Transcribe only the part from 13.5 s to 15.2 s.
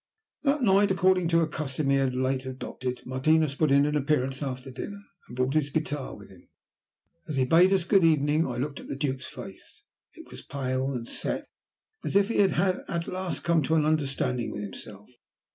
to an understanding with himself.